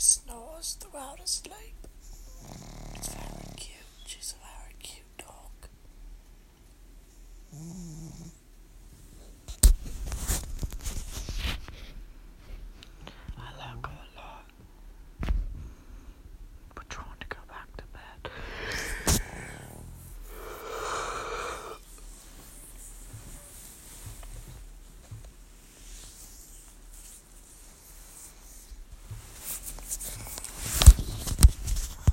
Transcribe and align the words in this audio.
snores 0.00 0.76
throughout 0.80 1.18
his 1.18 1.30
sleep. 1.30 1.87